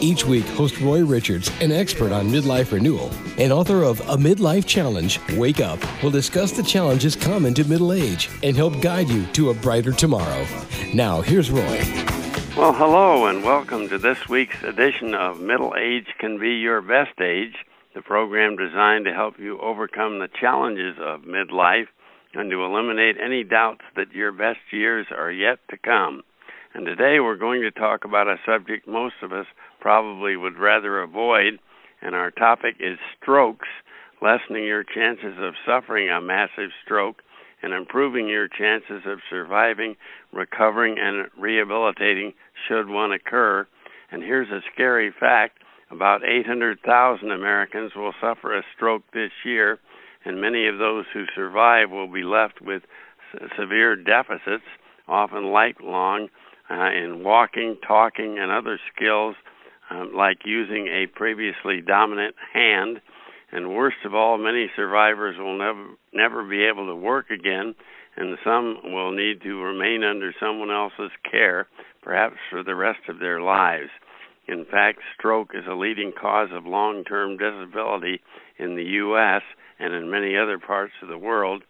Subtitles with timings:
[0.00, 4.66] Each week, host Roy Richards, an expert on midlife renewal and author of A Midlife
[4.66, 9.24] Challenge, Wake Up, will discuss the challenges common to middle age and help guide you
[9.28, 10.46] to a brighter tomorrow.
[10.92, 11.82] Now, here's Roy.
[12.56, 17.18] Well, hello, and welcome to this week's edition of Middle Age Can Be Your Best
[17.20, 17.54] Age,
[17.94, 21.88] the program designed to help you overcome the challenges of midlife
[22.34, 26.22] and to eliminate any doubts that your best years are yet to come.
[26.74, 29.46] And today we're going to talk about a subject most of us
[29.86, 31.60] probably would rather avoid,
[32.02, 33.68] and our topic is strokes,
[34.20, 37.22] lessening your chances of suffering a massive stroke
[37.62, 39.94] and improving your chances of surviving,
[40.32, 42.32] recovering, and rehabilitating
[42.66, 43.64] should one occur.
[44.10, 45.58] And here's a scary fact
[45.92, 49.78] about 800,000 Americans will suffer a stroke this year,
[50.24, 52.82] and many of those who survive will be left with
[53.56, 54.66] severe deficits,
[55.06, 56.28] often lifelong,
[56.68, 59.36] uh, in walking, talking, and other skills
[59.90, 63.00] um, like using a previously dominant hand.
[63.52, 67.74] And worst of all, many survivors will never never be able to work again,
[68.16, 71.68] and some will need to remain under someone else's care,
[72.02, 73.90] perhaps for the rest of their lives.
[74.48, 78.20] In fact, stroke is a leading cause of long-term disability
[78.58, 79.42] in the U.S.
[79.78, 81.62] and in many other parts of the world.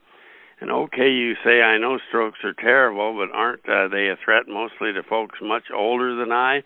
[0.60, 4.44] And okay, you say I know strokes are terrible, but aren't uh, they a threat
[4.48, 6.62] mostly to folks much older than I?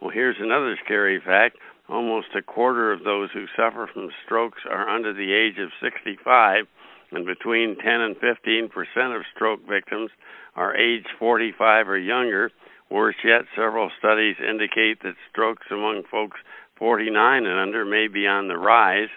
[0.00, 1.56] Well, here's another scary fact.
[1.88, 6.64] Almost a quarter of those who suffer from strokes are under the age of 65,
[7.12, 10.10] and between 10 and 15 percent of stroke victims
[10.56, 12.50] are age 45 or younger.
[12.90, 16.38] Worse yet, several studies indicate that strokes among folks
[16.78, 19.10] 49 and under may be on the rise.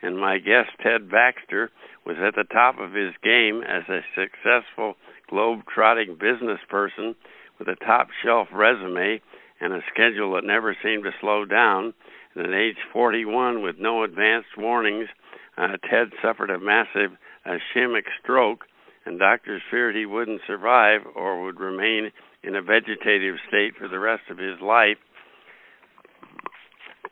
[0.00, 1.70] And my guest, Ted Baxter,
[2.06, 4.94] was at the top of his game as a successful
[5.28, 7.14] globe-trotting business person
[7.58, 9.20] with a top shelf resume
[9.60, 11.92] and a schedule that never seemed to slow down.
[12.34, 15.08] And at age 41, with no advanced warnings,
[15.56, 17.12] uh, Ted suffered a massive
[17.46, 18.64] ischemic stroke,
[19.04, 22.10] and doctors feared he wouldn't survive or would remain
[22.42, 24.96] in a vegetative state for the rest of his life.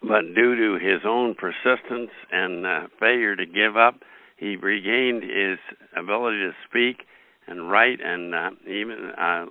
[0.00, 3.96] But due to his own persistence and uh, failure to give up,
[4.36, 5.58] he regained his
[5.96, 7.04] ability to speak
[7.48, 9.46] and write and uh, even uh,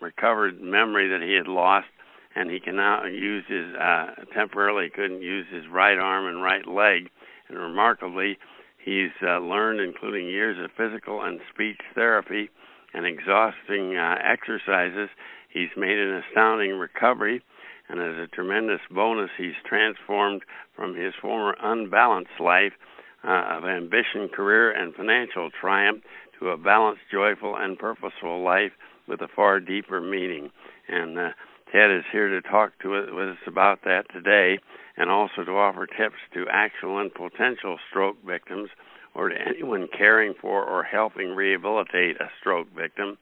[0.00, 1.86] recovered memory that he had lost
[2.34, 6.66] and he can now use his uh, temporarily couldn't use his right arm and right
[6.66, 7.10] leg,
[7.48, 8.38] and remarkably,
[8.84, 12.50] he's uh, learned, including years of physical and speech therapy
[12.92, 15.08] and exhausting uh, exercises.
[15.48, 17.42] He's made an astounding recovery,
[17.88, 20.42] and as a tremendous bonus, he's transformed
[20.74, 22.72] from his former unbalanced life
[23.26, 26.02] uh, of ambition, career, and financial triumph
[26.38, 28.72] to a balanced, joyful, and purposeful life
[29.06, 30.50] with a far deeper meaning.
[30.88, 31.28] And uh,
[31.74, 34.60] Ted is here to talk to us, about that today
[34.96, 38.70] and also to offer tips to actual and potential stroke victims
[39.12, 43.18] or to anyone caring for or helping rehabilitate a stroke victim.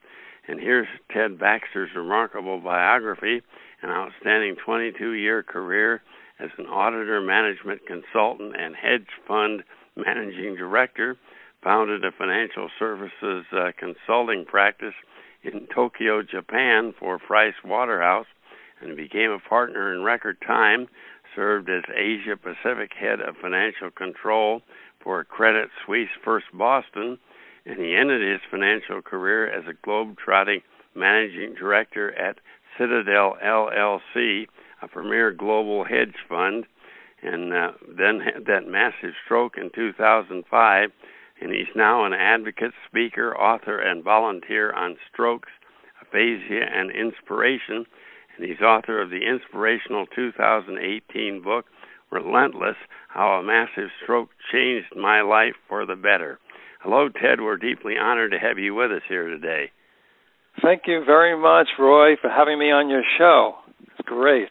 [0.46, 3.40] And here's Ted Baxter's remarkable biography
[3.80, 6.02] an outstanding 22 year career
[6.38, 9.62] as an auditor, management consultant, and hedge fund
[9.96, 11.16] managing director,
[11.64, 14.94] founded a financial services uh, consulting practice
[15.42, 18.26] in Tokyo, Japan for Price Waterhouse
[18.82, 20.88] and became a partner in record time,
[21.34, 24.62] served as Asia Pacific head of financial control
[25.02, 27.18] for Credit Suisse First Boston,
[27.64, 30.60] and he ended his financial career as a globe-trotting
[30.94, 32.38] managing director at
[32.78, 34.46] Citadel LLC,
[34.82, 36.66] a premier global hedge fund,
[37.22, 40.90] and uh, then had that massive stroke in 2005.
[41.40, 45.50] And he's now an advocate, speaker, author, and volunteer on strokes,
[46.00, 47.86] aphasia, and inspiration
[48.38, 51.66] he's author of the inspirational 2018 book,
[52.10, 52.76] Relentless
[53.08, 56.38] How a Massive Stroke Changed My Life for the Better.
[56.80, 57.40] Hello, Ted.
[57.40, 59.70] We're deeply honored to have you with us here today.
[60.60, 63.54] Thank you very much, Roy, for having me on your show.
[63.80, 64.48] It's great.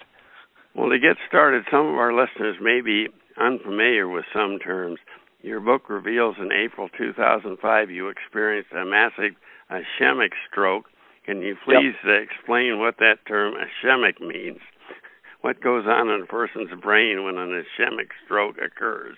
[0.75, 3.07] Well, to get started, some of our listeners may be
[3.38, 5.00] unfamiliar with some terms.
[5.42, 9.36] Your book reveals in April 2005 you experienced a massive
[9.69, 10.86] ischemic stroke
[11.31, 12.19] can you please yep.
[12.19, 14.60] uh, explain what that term ischemic means?
[15.39, 19.16] What goes on in a person's brain when an ischemic stroke occurs?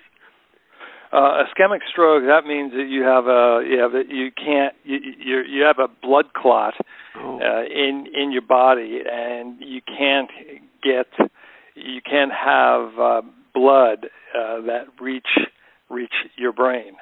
[1.12, 5.00] Uh, ischemic stroke that means that you have a you have a, you can't you
[5.18, 6.76] you you have a blood clot
[7.18, 7.40] oh.
[7.40, 10.30] uh, in in your body and you can't
[10.84, 11.08] get
[11.76, 13.22] you can't have uh,
[13.56, 14.06] blood
[14.38, 15.28] uh, that reach
[15.90, 16.94] reach your brain.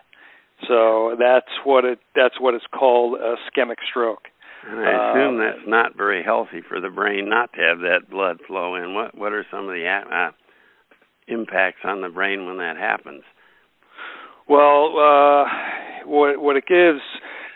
[0.67, 4.30] So that's what it that's what it's called ischemic stroke.
[4.67, 8.37] I assume uh, that's not very healthy for the brain not to have that blood
[8.47, 8.93] flow in.
[8.93, 10.31] What what are some of the uh,
[11.27, 13.23] impacts on the brain when that happens?
[14.47, 15.45] Well, uh,
[16.05, 17.01] what what it gives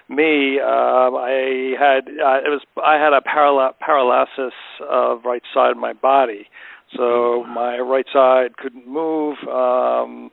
[0.10, 4.54] me, uh, I had uh, it was I had a paral- paralysis
[4.90, 6.48] of right side of my body,
[6.96, 9.38] so my right side couldn't move.
[9.48, 10.32] Um,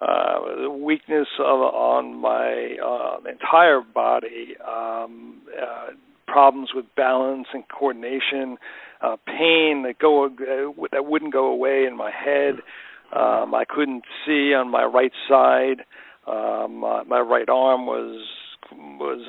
[0.00, 5.88] uh, weakness of, on my uh, entire body, um, uh,
[6.30, 8.56] problems with balance and coordination,
[9.02, 12.54] uh, pain that go uh, that wouldn't go away in my head.
[13.12, 15.84] Um, I couldn't see on my right side.
[16.26, 18.24] Um, my, my right arm was
[18.72, 19.20] was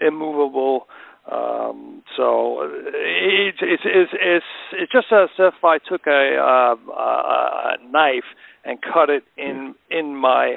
[0.00, 0.86] immovable.
[1.30, 7.90] Um, so it's it's it's it's it's just as if I took a, uh, a
[7.90, 8.24] knife
[8.64, 10.56] and cut it in in my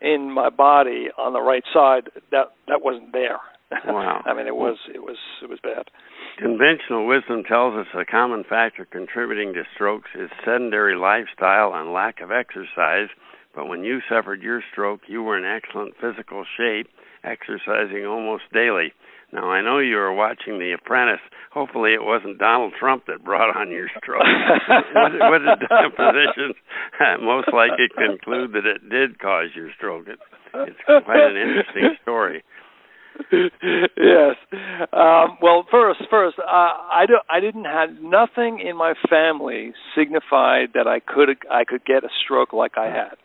[0.00, 2.08] in my body on the right side.
[2.32, 3.38] That that wasn't there.
[3.86, 4.22] Wow.
[4.26, 5.90] I mean, it was it was it was bad.
[6.38, 12.20] Conventional wisdom tells us a common factor contributing to strokes is sedentary lifestyle and lack
[12.20, 13.08] of exercise.
[13.54, 16.88] But when you suffered your stroke, you were in excellent physical shape,
[17.24, 18.92] exercising almost daily.
[19.32, 21.24] Now I know you were watching The Apprentice.
[21.50, 24.22] Hopefully, it wasn't Donald Trump that brought on your stroke.
[24.94, 26.54] what, what did the physicians
[27.22, 30.06] most likely conclude that it did cause your stroke?
[30.06, 30.20] It,
[30.54, 32.44] it's quite an interesting story.
[33.32, 34.36] Yes.
[34.92, 40.70] Um, well, first, first, uh, I do, I didn't have nothing in my family signified
[40.74, 43.16] that I could I could get a stroke like I had.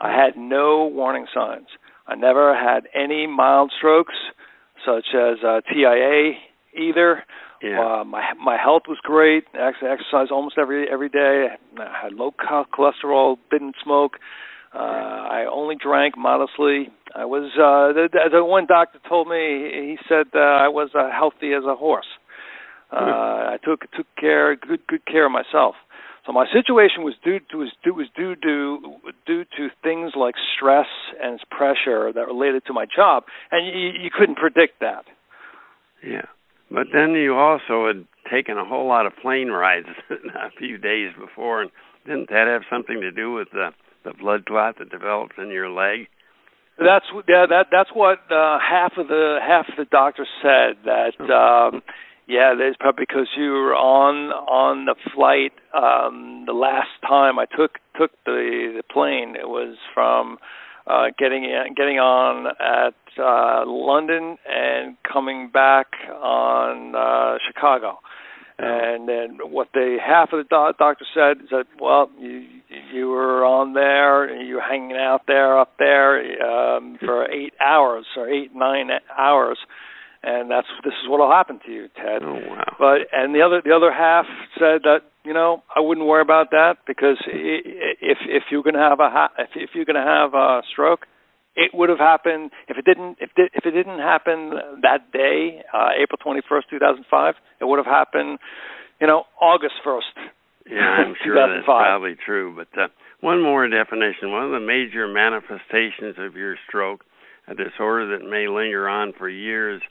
[0.00, 1.66] I had no warning signs.
[2.06, 4.14] I never had any mild strokes,
[4.84, 6.32] such as uh, TIA
[6.76, 7.24] either.
[7.62, 8.00] Yeah.
[8.00, 9.44] Uh, my my health was great.
[9.54, 11.48] I actually exercised almost every every day.
[11.78, 13.36] I had low cholesterol.
[13.50, 14.12] Didn't smoke.
[14.74, 16.88] Uh, I only drank modestly.
[17.14, 21.10] I was uh, the, the one doctor told me he said uh, I was uh,
[21.10, 22.06] healthy as a horse.
[22.92, 25.74] Uh, I took took care good good care of myself.
[26.26, 28.78] So my situation was due to was due was due to
[29.26, 30.86] due to things like stress
[31.22, 35.04] and pressure that related to my job, and you, you couldn't predict that.
[36.04, 36.26] Yeah,
[36.70, 41.12] but then you also had taken a whole lot of plane rides a few days
[41.18, 41.70] before, and
[42.04, 43.70] didn't that have something to do with the
[44.04, 46.08] the blood clot that develops in your leg?
[46.78, 47.46] That's yeah.
[47.48, 51.12] That that's what uh, half of the half of the doctors said that.
[51.20, 51.82] Um,
[52.28, 55.52] yeah, there's probably because you were on on the flight.
[55.74, 60.38] Um, the last time I took took the the plane, it was from
[60.86, 67.98] uh, getting in, getting on at uh, London and coming back on uh, Chicago.
[68.58, 72.44] And then what the half of the do- doctor said is that well you
[72.92, 78.04] you were on there you were hanging out there up there um, for eight hours
[78.16, 79.58] or eight nine hours,
[80.24, 82.22] and that's this is what will happen to you, Ted.
[82.22, 82.64] Oh wow!
[82.78, 84.26] But and the other the other half
[84.58, 88.98] said that you know I wouldn't worry about that because if if you're gonna have
[88.98, 91.06] a ha- if if you're gonna have a stroke,
[91.58, 94.52] it would have happened if it didn't if it, if it didn't happen
[94.82, 97.34] that day, uh, April 21st, 2005.
[97.60, 98.38] It would have happened,
[99.00, 100.30] you know, August 1st.
[100.70, 102.54] Yeah, I'm sure that's probably true.
[102.54, 102.86] But uh,
[103.20, 107.04] one more definition: one of the major manifestations of your stroke,
[107.48, 109.82] a disorder that may linger on for years,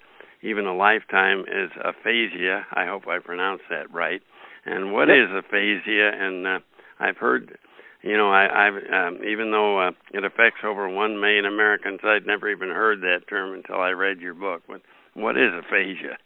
[0.41, 2.65] even a lifetime, is aphasia.
[2.71, 4.21] I hope I pronounced that right.
[4.65, 5.17] And what yep.
[5.17, 6.11] is aphasia?
[6.15, 6.59] And uh,
[6.99, 7.57] I've heard
[8.01, 12.25] you know, I, I've um, even though uh, it affects over one million Americans, I'd
[12.25, 14.63] never even heard that term until I read your book.
[14.67, 14.81] What
[15.13, 16.17] what is aphasia?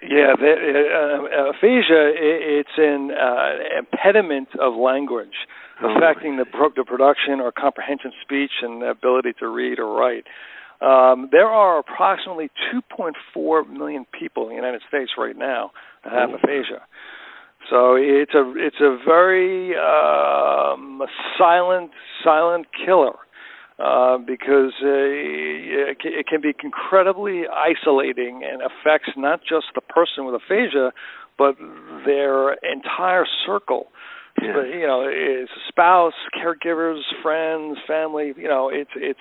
[0.00, 5.34] Yeah, the, uh, aphasia it's an uh, impediment of language
[5.82, 9.92] oh, affecting the, pro- the production or comprehension speech and the ability to read or
[9.92, 10.24] write.
[10.80, 15.72] Um, there are approximately 2.4 million people in the United States right now
[16.04, 16.86] that have aphasia.
[17.70, 21.02] So it's a it's a very um,
[21.38, 21.90] silent
[22.24, 23.16] silent killer
[23.78, 30.34] uh, because uh, it can be incredibly isolating and affects not just the person with
[30.34, 30.92] aphasia,
[31.36, 31.56] but
[32.06, 33.88] their entire circle.
[34.40, 34.52] Yeah.
[34.54, 38.32] But, you know, it's spouse, caregivers, friends, family.
[38.36, 39.20] You know, it's it's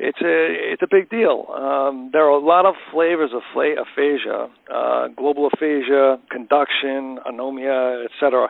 [0.00, 1.46] it's a it's a big deal.
[1.54, 8.06] Um, there are a lot of flavors of fla- aphasia, uh, global aphasia, conduction, anomia,
[8.06, 8.48] etc.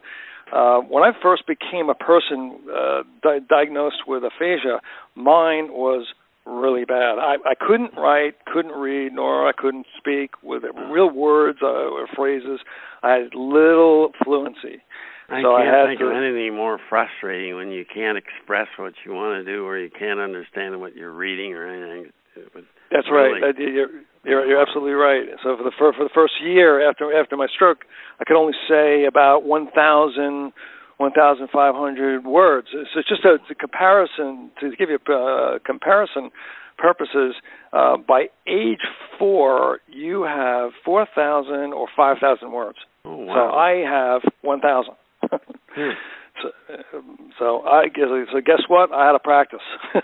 [0.52, 4.80] Uh, when I first became a person uh, di- diagnosed with aphasia,
[5.16, 6.07] mine was
[6.47, 7.19] really bad.
[7.19, 12.07] I, I couldn't write, couldn't read, nor I couldn't speak with real words uh, or
[12.14, 12.61] phrases.
[13.02, 14.83] I had little fluency.
[15.31, 18.95] I so can't I think to, of anything more frustrating when you can't express what
[19.07, 22.13] you want to do or you can't understand what you're reading or anything.
[22.91, 23.55] That's really, right.
[23.57, 23.89] You're,
[24.25, 25.23] you're you're absolutely right.
[25.43, 27.87] So for the for, for the first year after after my stroke,
[28.19, 30.53] I could only say about one thousand
[31.01, 32.69] 1,500 words.
[32.73, 36.31] So it's just a, a, comparison to give you a uh, comparison
[36.77, 37.35] purposes.
[37.73, 38.85] Uh, by age
[39.19, 42.77] four, you have 4,000 or 5,000 words.
[43.07, 43.35] Oh, wow.
[43.35, 44.93] So I have 1,000.
[45.75, 45.91] Hmm.
[46.43, 46.50] So,
[46.99, 48.41] um, so I guess so.
[48.41, 48.93] Guess what?
[48.93, 49.61] I had to practice.
[49.95, 50.00] uh,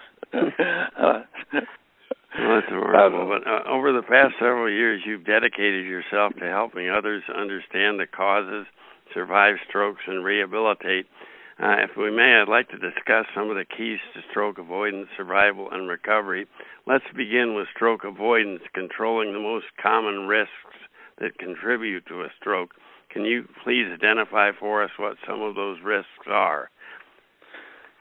[2.39, 3.29] well, that's horrible.
[3.29, 8.07] But uh, over the past several years, you've dedicated yourself to helping others understand the
[8.07, 8.67] causes
[9.15, 11.07] survive strokes and rehabilitate.
[11.59, 15.09] Uh, if we may, I'd like to discuss some of the keys to stroke avoidance,
[15.17, 16.47] survival, and recovery.
[16.87, 20.77] Let's begin with stroke avoidance, controlling the most common risks
[21.19, 22.75] that contribute to a stroke.
[23.17, 26.69] Can you please identify for us what some of those risks are?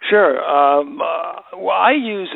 [0.09, 0.43] Sure.
[0.43, 2.27] Um, uh, well, I use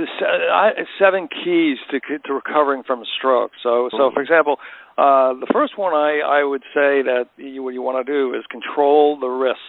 [0.98, 3.52] seven keys to to recovering from a stroke.
[3.62, 4.56] So, so for example,
[4.98, 8.34] uh, the first one I I would say that you, what you want to do
[8.34, 9.60] is control the risks.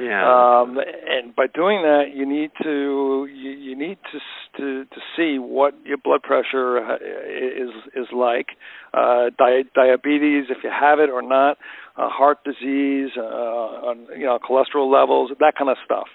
[0.00, 0.60] Yeah.
[0.62, 4.18] Um, and by doing that, you need to you, you need to
[4.58, 8.46] to to see what your blood pressure uh, is is like,
[8.94, 11.58] uh, di- diabetes if you have it or not,
[11.96, 16.08] uh, heart disease, uh, on, you know cholesterol levels, that kind of stuff.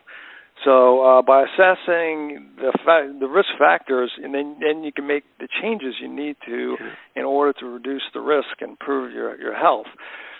[0.63, 5.23] So uh, by assessing the fa- the risk factors, and then then you can make
[5.39, 6.77] the changes you need to
[7.15, 9.87] in order to reduce the risk and improve your your health.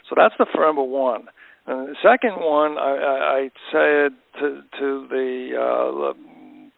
[0.10, 1.28] So that's the number one.
[1.68, 6.14] And the second one, I, I, I said to to the uh,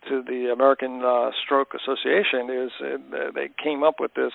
[0.10, 4.32] to the American uh, Stroke Association is uh, they came up with this.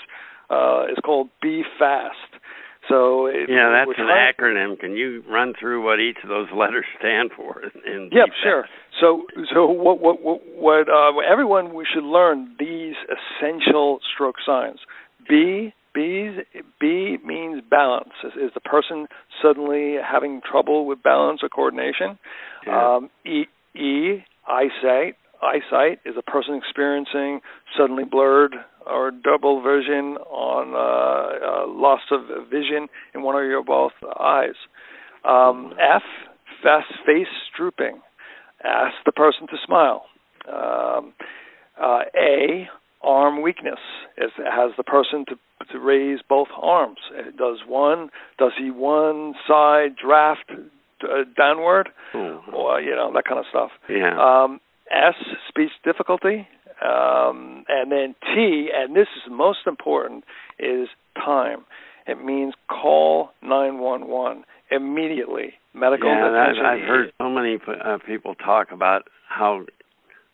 [0.50, 2.42] Uh, it's called Be Fast.
[2.88, 4.78] So it, yeah, that's an acronym.
[4.78, 7.62] Can you run through what each of those letters stand for?
[7.86, 8.66] In yep, sure.
[9.00, 9.22] So,
[9.54, 14.80] so what, what, what, what uh, everyone we should learn these essential stroke signs.
[15.28, 16.38] B, B's,
[16.80, 18.10] B means balance.
[18.24, 19.06] Is, is the person
[19.42, 22.18] suddenly having trouble with balance or coordination?
[22.66, 22.96] Yeah.
[22.96, 23.44] Um, e,
[23.78, 25.16] E, eyesight.
[25.42, 27.40] Eyesight is a person experiencing
[27.76, 28.54] suddenly blurred
[28.86, 34.54] or double vision on uh, uh, loss of vision in one or your both eyes.
[35.24, 36.02] Um, F,
[37.06, 38.00] face drooping.
[38.64, 40.04] Ask the person to smile.
[40.48, 41.14] Um,
[41.80, 42.68] uh, a,
[43.02, 43.80] arm weakness.
[44.16, 45.34] Is, has the person to
[45.70, 46.98] to raise both arms?
[47.38, 50.50] Does one does he one side draft
[51.04, 52.54] uh, downward, mm-hmm.
[52.54, 53.70] or you know that kind of stuff.
[53.88, 54.16] Yeah.
[54.18, 55.14] Um, S,
[55.48, 56.46] speech difficulty.
[56.82, 60.24] Um, and then T, and this is most important,
[60.58, 61.64] is time.
[62.06, 65.54] It means call 911 immediately.
[65.74, 66.30] Medical yeah.
[66.30, 69.64] That, I've heard so many uh, people talk about how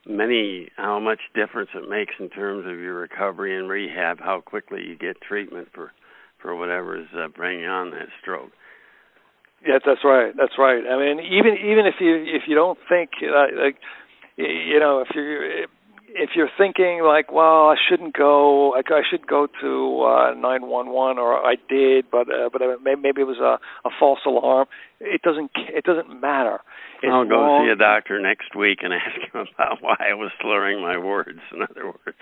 [0.08, 4.82] many, how much difference it makes in terms of your recovery and rehab, how quickly
[4.86, 5.92] you get treatment for
[6.40, 8.50] for whatever is uh, bringing on that stroke.
[9.66, 10.32] Yes, that's right.
[10.36, 10.84] That's right.
[10.88, 13.76] I mean, even even if you if you don't think uh, like
[14.36, 15.66] you know if you
[16.14, 21.18] if you're thinking like, well, I shouldn't go, I, I should go to uh, 911,
[21.18, 24.66] or I did, but uh, but maybe it was a, a false alarm.
[25.00, 26.60] It doesn't it doesn't matter.
[27.02, 30.14] It's I'll go long, see a doctor next week and ask him about why I
[30.14, 31.38] was slurring my words.
[31.54, 32.18] In other words,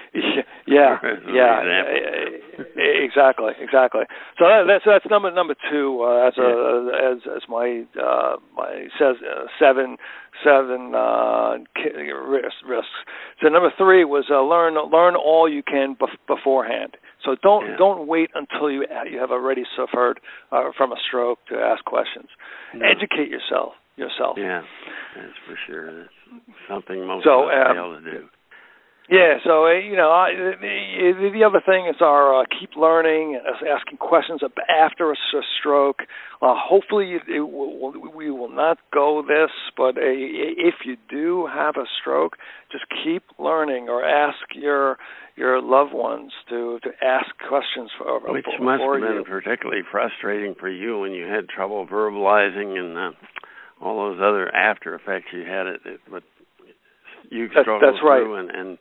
[0.67, 4.05] yeah, As yeah, yeah, exactly, exactly.
[4.39, 8.37] So that, that's that's number number two uh, as a as as my uh,
[8.99, 9.97] says uh, seven
[10.45, 11.57] seven uh,
[12.29, 12.57] risks.
[12.67, 12.99] risks.
[13.43, 16.97] So number three was uh, learn learn all you can bef- beforehand.
[17.25, 17.77] So don't Yeah.
[17.77, 20.21] don't wait until you you have already suffered
[20.53, 22.29] uh, from a stroke to ask questions.
[22.75, 22.87] No.
[22.87, 24.37] Educate yourself yourself.
[24.39, 24.63] Yeah,
[25.17, 26.03] that's for sure.
[26.03, 26.11] That's
[26.69, 28.29] something most So, um, fail to do.
[29.09, 33.39] Yeah, so uh, you know, I, the, the other thing is our uh, keep learning,
[33.47, 35.17] asking questions after a
[35.61, 36.01] stroke.
[36.43, 41.47] Uh, hopefully, it, it will, we will not go this, but uh, if you do
[41.47, 42.37] have a stroke,
[42.73, 44.97] just keep learning or ask your
[45.37, 49.25] your loved ones to to ask questions for Which for, must for have been you.
[49.25, 53.11] particularly frustrating for you when you had trouble verbalizing and uh,
[53.81, 55.67] all those other after effects you had.
[55.69, 56.25] It, it but
[57.31, 58.19] you That's- struggled that's right.
[58.23, 58.79] through, and, and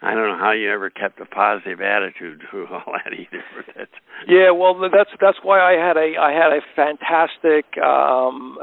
[0.00, 3.42] I don't know how you ever kept a positive attitude through all that either.
[3.66, 3.88] But
[4.28, 8.58] yeah, well, that's that's why I had a I had a fantastic um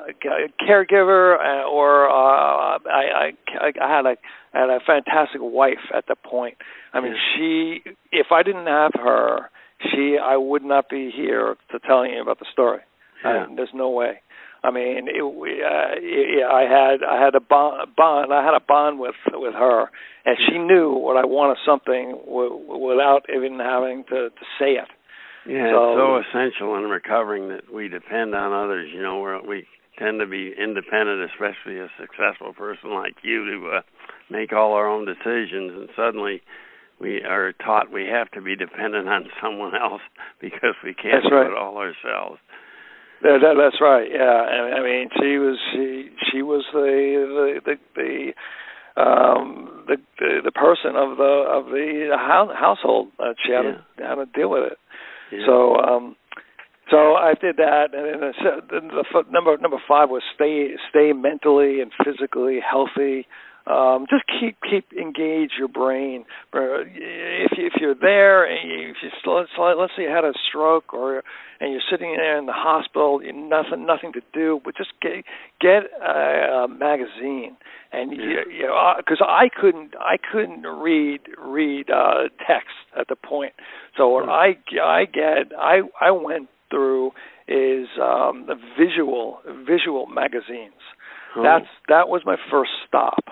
[0.62, 4.15] caregiver, uh, or uh, I, I I had a
[4.54, 6.58] I had a fantastic wife at the point.
[6.94, 7.36] I mean, yeah.
[7.36, 9.50] she if I didn't have her,
[9.92, 12.80] she I would not be here to telling you about the story.
[13.25, 13.48] Yeah.
[13.50, 14.22] I, there's no way.
[14.66, 18.34] I mean, it, we, uh, it, I had I had a bond, bond.
[18.34, 19.90] I had a bond with with her,
[20.26, 24.90] and she knew what I wanted something w- without even having to to say it.
[25.46, 28.90] Yeah, so, it's so essential in recovering that we depend on others.
[28.92, 29.68] You know, where we
[30.00, 33.82] tend to be independent, especially a successful person like you, to uh,
[34.30, 36.42] make all our own decisions, and suddenly
[37.00, 40.02] we are taught we have to be dependent on someone else
[40.42, 41.52] because we can't That's do right.
[41.52, 42.40] it all ourselves.
[43.25, 44.05] That, that, that's right.
[44.05, 49.98] Yeah, I, I mean, she was she she was the the the, the um the,
[50.20, 53.10] the the person of the of the household
[53.44, 53.82] she had yeah.
[53.98, 54.77] to had to deal with it.
[55.32, 55.46] Yeah.
[55.48, 56.15] So um
[56.91, 58.32] so I did that, and then
[58.70, 63.25] the, the number number five was stay stay mentally and physically healthy
[63.68, 66.26] um, just keep keep engage your brain.
[66.54, 70.34] If you, if you're there and you, if you let's let's say you had a
[70.50, 71.24] stroke or
[71.60, 75.24] and you're sitting there in the hospital, you nothing nothing to do, but just get
[75.60, 77.58] get a, a magazine
[77.92, 78.18] and yeah.
[78.18, 83.16] you, you know because uh, I couldn't I couldn't read read uh, text at the
[83.16, 83.54] point.
[83.98, 87.12] So what I I get I I went through
[87.48, 90.82] is um, the visual visual magazines.
[91.36, 91.44] Oh.
[91.44, 93.24] That's that was my first stop.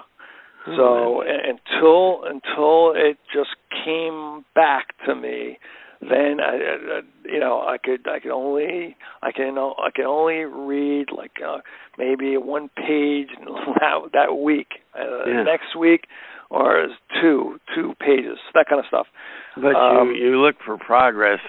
[0.65, 3.55] So until until it just
[3.85, 5.57] came back to me,
[6.01, 10.45] then I, I, you know I could I could only I can I can only
[10.45, 11.57] read like uh,
[11.97, 13.29] maybe one page
[13.79, 14.67] that that week.
[14.97, 15.43] Uh, yeah.
[15.43, 16.07] Next week,
[16.49, 16.87] or
[17.21, 19.07] two two pages, that kind of stuff.
[19.55, 21.39] But um, you you look for progress,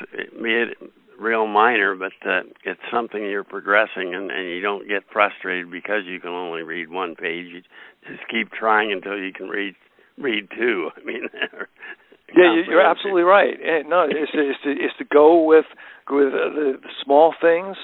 [0.42, 0.78] be it
[1.18, 6.02] real minor, but uh, it's something you're progressing, and, and you don't get frustrated because
[6.06, 7.47] you can only read one page.
[7.47, 7.62] You
[8.09, 9.75] just keep trying until you can read
[10.18, 10.90] read two.
[10.97, 11.23] I mean,
[12.37, 13.54] yeah, you're absolutely right.
[13.87, 15.66] No, it's to, it's to it's to go with
[16.11, 17.77] with the, the small things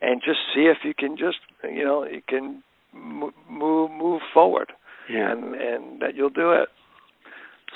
[0.00, 2.62] and just see if you can just you know you can
[2.94, 4.72] move move forward.
[5.10, 6.68] Yeah, and and that you'll do it.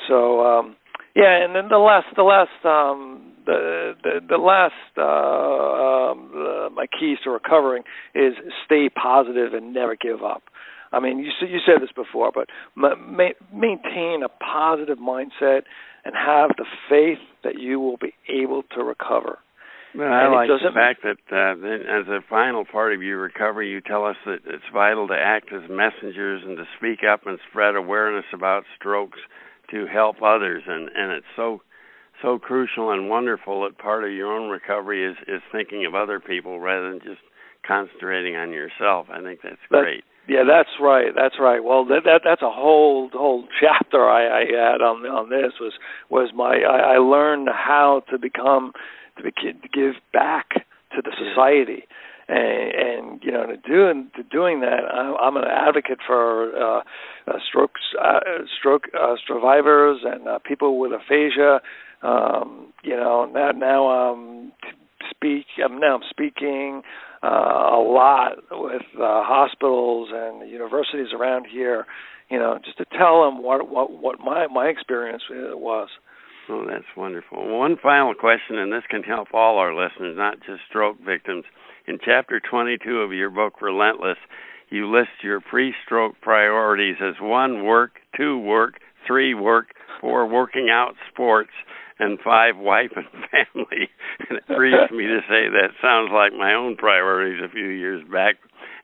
[0.08, 0.76] So um
[1.14, 6.68] yeah, and then the last the last um the the, the last uh, um, the,
[6.74, 7.82] my keys to recovering
[8.14, 10.42] is stay positive and never give up.
[10.92, 12.94] I mean, you you said this before, but ma-
[13.52, 15.62] maintain a positive mindset
[16.04, 19.38] and have the faith that you will be able to recover.
[19.94, 23.70] Well, I like the fact that uh, then as a final part of your recovery,
[23.70, 27.38] you tell us that it's vital to act as messengers and to speak up and
[27.50, 29.18] spread awareness about strokes
[29.70, 31.62] to help others, and and it's so
[32.22, 36.20] so crucial and wonderful that part of your own recovery is is thinking of other
[36.20, 37.20] people rather than just
[37.66, 39.06] concentrating on yourself.
[39.10, 40.04] I think that's great.
[40.28, 41.12] Yeah, that's right.
[41.14, 41.62] That's right.
[41.64, 45.72] Well, that, that that's a whole whole chapter I, I had on on this was
[46.10, 48.72] was my I, I learned how to become
[49.16, 51.84] to, be, to give back to the society.
[52.30, 56.82] And, and you know, to doing to doing that, I'm, I'm an advocate for uh,
[57.26, 58.20] uh, strokes, uh,
[58.58, 61.60] stroke uh, survivors, and uh, people with aphasia.
[62.02, 64.52] Um, you know, now now I'm
[65.10, 65.46] speak.
[65.64, 66.82] I'm now I'm speaking
[67.22, 71.86] uh, a lot with uh, hospitals and universities around here.
[72.30, 75.88] You know, just to tell them what what what my my experience uh, was.
[76.48, 77.58] Oh, that's wonderful.
[77.58, 81.44] One final question, and this can help all our listeners, not just stroke victims.
[81.86, 84.18] In chapter 22 of your book, Relentless,
[84.68, 88.74] you list your pre stroke priorities as one, work, two, work,
[89.06, 89.68] three, work,
[90.00, 91.50] four, working out, sports,
[91.98, 93.88] and five wife and family.
[94.28, 98.02] And it grieves me to say that sounds like my own priorities a few years
[98.10, 98.36] back.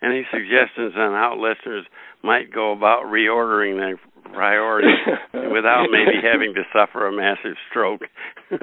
[0.03, 1.87] Any suggestions on how listeners
[2.23, 4.99] might go about reordering their priorities
[5.53, 8.03] without maybe having to suffer a massive stroke.
[8.51, 8.59] yeah,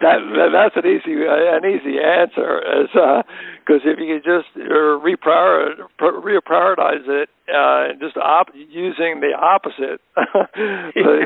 [0.00, 4.48] that, that that's an easy an easy answer, is because uh, if you could just
[4.56, 10.46] uh, reprioritize reprioritize it, uh, just op- using the opposite the,
[10.94, 11.24] the,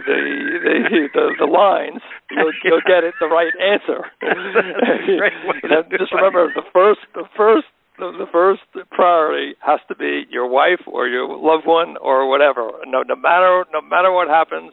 [0.64, 4.11] the, the the lines, you'll, you'll get it the right answer.
[5.97, 7.66] just remember the first the first
[7.99, 12.71] the, the first priority has to be your wife or your loved one or whatever.
[12.87, 14.73] No, no matter no matter what happens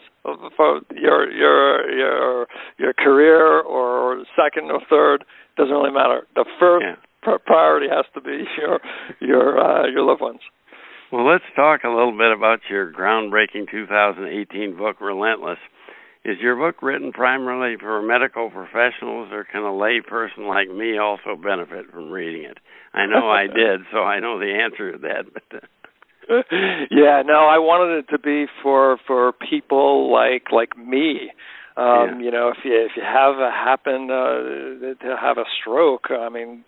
[0.56, 5.26] for your your your your career or second or third
[5.58, 6.28] doesn't really matter.
[6.36, 6.96] The first yeah.
[7.24, 8.80] pr- priority has to be your
[9.20, 10.42] your uh, your loved ones.
[11.12, 15.60] Well, let's talk a little bit about your groundbreaking 2018 book, Relentless.
[16.26, 20.98] Is your book written primarily for medical professionals, or can a lay person like me
[20.98, 22.58] also benefit from reading it?
[22.96, 25.26] I know I did, so I know the answer to that.
[25.32, 25.62] But
[26.90, 31.32] yeah, no, I wanted it to be for for people like like me.
[31.78, 32.20] Um, yeah.
[32.20, 36.30] You know, if you if you have a happen uh, to have a stroke, I
[36.30, 36.64] mean,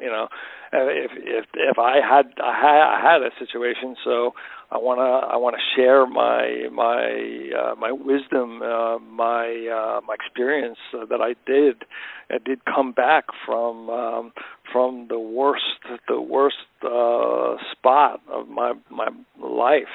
[0.00, 0.28] you know,
[0.72, 4.32] if if if I had I had, I had a situation, so
[4.70, 10.00] I want to I want to share my my uh, my wisdom, uh, my uh,
[10.06, 11.84] my experience uh, that I did.
[12.30, 14.32] I did come back from um,
[14.72, 15.62] from the worst
[16.08, 19.08] the worst uh, spot of my my
[19.40, 19.92] life.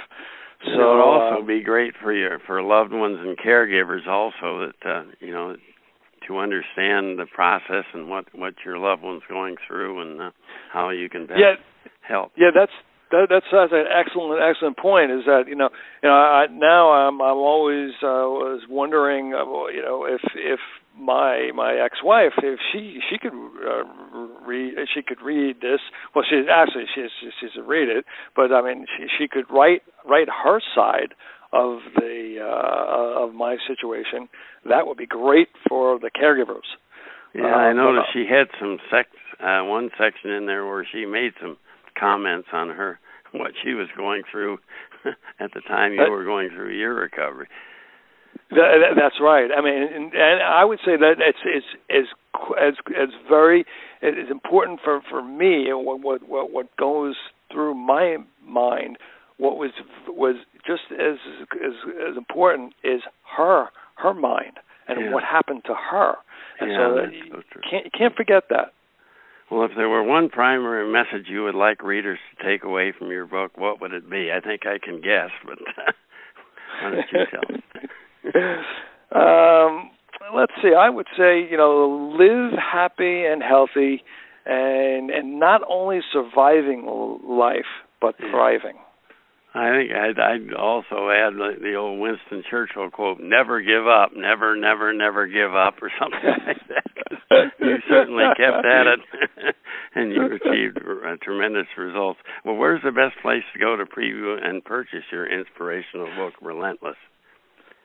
[0.64, 4.68] So it would also uh, be great for your for loved ones and caregivers also
[4.68, 5.56] that uh, you know
[6.32, 10.32] to understand the process and what what your loved one's going through and uh,
[10.72, 11.56] how you can best yeah,
[12.02, 12.32] help.
[12.38, 12.72] Yeah, that's
[13.12, 15.12] that, that's that's an excellent excellent point.
[15.12, 15.70] Is that you know
[16.02, 20.60] you know I, now I'm I'm always uh, was wondering uh, you know if if
[20.98, 23.84] my my ex-wife if she she could uh,
[24.46, 25.80] read she could read this
[26.14, 29.84] well she actually she's she's a read it but I mean she she could write
[30.06, 31.14] write her side
[31.54, 34.30] of the uh, of my situation
[34.68, 36.68] that would be great for the caregivers.
[37.34, 39.10] Yeah, uh, I noticed she had some sex
[39.40, 41.58] uh, one section in there where she made some
[42.00, 43.00] comments on her
[43.32, 44.58] what she was going through
[45.40, 47.48] at the time you were going through your recovery.
[48.52, 49.50] That, that's right.
[49.56, 52.06] I mean, and, and I would say that it's it's as
[52.60, 53.66] as as very
[54.02, 57.16] it is important for for me what what what goes
[57.52, 58.98] through my mind.
[59.38, 59.72] What was
[60.08, 60.36] was
[60.66, 61.18] just as
[61.56, 61.74] as
[62.10, 63.02] as important is
[63.38, 65.14] her her mind and yeah.
[65.14, 66.16] what happened to her.
[66.60, 67.62] And yeah, so, that's you so true.
[67.70, 68.74] can't you can't forget that.
[69.50, 73.10] Well, if there were one primary message you would like readers to take away from
[73.10, 74.32] your book, what would it be?
[74.32, 75.58] I think I can guess, but
[76.82, 77.26] why don't you
[79.12, 79.20] tell?
[79.22, 79.92] um,
[80.34, 80.74] let's see.
[80.74, 84.04] I would say, you know, live happy and healthy,
[84.46, 86.86] and and not only surviving
[87.24, 87.66] life
[88.00, 88.78] but thriving.
[89.54, 94.12] I think I'd, I'd also add the, the old Winston Churchill quote: "Never give up,
[94.16, 96.86] never, never, never give up," or something like that.
[97.60, 99.00] you certainly kept at it,
[99.96, 102.20] and you achieved uh, tremendous results.
[102.46, 106.96] Well, where's the best place to go to preview and purchase your inspirational book, Relentless?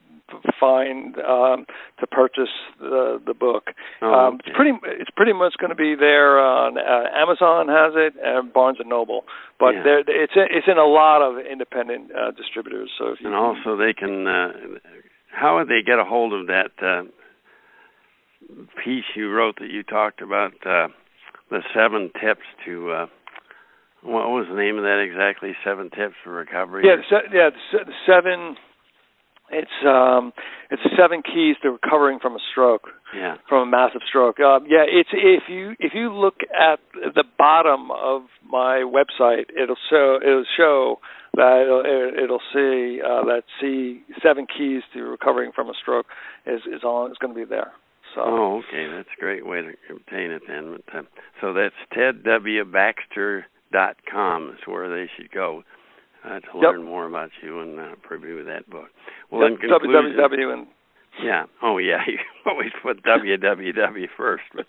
[0.60, 1.66] find um,
[2.00, 3.66] to purchase the the book.
[4.02, 4.44] Oh, um, okay.
[4.48, 4.72] It's pretty
[5.02, 8.90] it's pretty much going to be there on uh, Amazon has it and Barnes and
[8.90, 9.24] Noble,
[9.60, 9.84] but Yeah.
[9.84, 12.90] there it's in, it's in a lot of independent uh, distributors.
[12.98, 14.28] So if you And also, they can.
[14.28, 14.52] Uh,
[15.32, 17.04] how would they get a hold of that uh,
[18.84, 20.88] piece you wrote that you talked about uh,
[21.52, 22.92] the seven tips to?
[22.92, 23.06] Uh,
[24.04, 25.52] what was the name of that exactly?
[25.64, 26.84] Seven tips for recovery.
[26.86, 28.56] Yeah, se- yeah, the, se- seven.
[29.52, 30.32] It's um,
[30.70, 33.38] it's seven keys to recovering from a stroke, Yeah.
[33.48, 34.40] from a massive stroke.
[34.40, 39.76] Um, yeah, it's if you if you look at the bottom of my website, it'll
[39.90, 41.00] show it'll show
[41.34, 46.06] that it'll, it'll see uh, that see seven keys to recovering from a stroke
[46.46, 47.10] is is on.
[47.10, 47.72] It's going to be there.
[48.14, 48.22] So.
[48.24, 48.88] Oh, okay.
[48.96, 50.78] That's a great way to obtain it then.
[50.86, 51.02] But, uh,
[51.42, 51.76] so that's
[53.74, 55.64] tedwbaxter.com is where they should go
[56.26, 56.64] uh, to Yep.
[56.64, 58.90] learn more about you and uh, preview that book.
[59.32, 60.68] Well, Yep, in conclusion, www and
[61.24, 61.46] Yeah.
[61.62, 62.04] Oh, yeah.
[62.08, 64.44] You always put www first.
[64.56, 64.66] But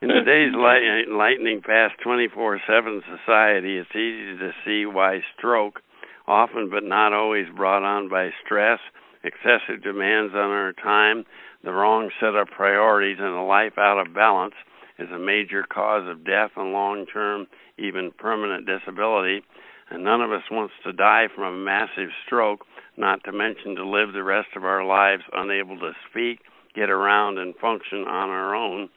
[0.00, 5.82] in today's light, lightning fast 24/7 society, it's easy to see why stroke,
[6.26, 8.80] often but not always brought on by stress,
[9.24, 11.24] excessive demands on our time,
[11.64, 14.54] the wrong set of priorities, and a life out of balance,
[14.98, 17.46] is a major cause of death and long-term,
[17.78, 19.42] even permanent disability.
[19.90, 23.88] And none of us wants to die from a massive stroke not to mention to
[23.88, 26.40] live the rest of our lives unable to speak,
[26.74, 28.88] get around, and function on our own.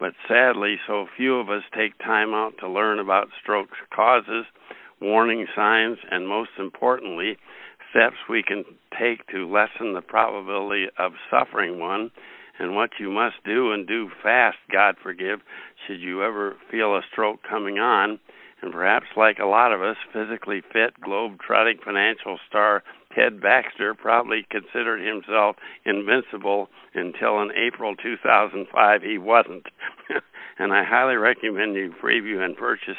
[0.00, 4.46] But sadly, so few of us take time out to learn about stroke's causes,
[5.00, 7.36] warning signs, and most importantly,
[7.90, 8.64] steps we can
[8.98, 12.10] take to lessen the probability of suffering one,
[12.58, 15.40] and what you must do and do fast, God forgive,
[15.86, 18.18] should you ever feel a stroke coming on.
[18.60, 22.84] And perhaps, like a lot of us, physically fit, globe-trotting financial star
[23.14, 29.66] Ted Baxter probably considered himself invincible until in April 2005 he wasn't.
[30.58, 32.96] and I highly recommend you preview and purchase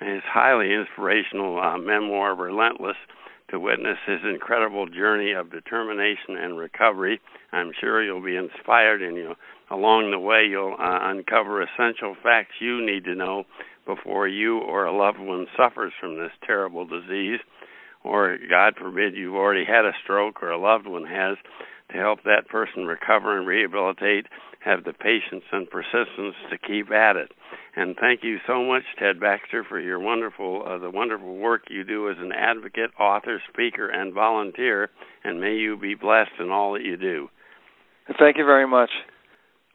[0.00, 2.96] his highly inspirational uh, memoir, Relentless,
[3.50, 7.20] to witness his incredible journey of determination and recovery.
[7.52, 9.34] I'm sure you'll be inspired, and you
[9.70, 13.44] along the way you'll uh, uncover essential facts you need to know
[13.84, 17.40] before you or a loved one suffers from this terrible disease,
[18.02, 21.36] or God forbid you've already had a stroke or a loved one has,
[21.92, 24.26] to help that person recover and rehabilitate,
[24.60, 27.30] have the patience and persistence to keep at it.
[27.76, 31.84] And thank you so much, Ted Baxter, for your wonderful uh, the wonderful work you
[31.84, 34.90] do as an advocate, author, speaker, and volunteer.
[35.22, 37.28] And may you be blessed in all that you do.
[38.18, 38.90] Thank you very much.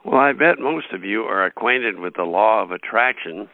[0.04, 3.50] Well, I bet most of you are acquainted with the law of attraction.